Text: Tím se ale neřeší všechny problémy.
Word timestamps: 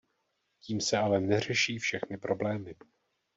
Tím 0.65 0.81
se 0.81 0.97
ale 0.97 1.19
neřeší 1.21 1.77
všechny 1.79 2.17
problémy. 2.17 2.75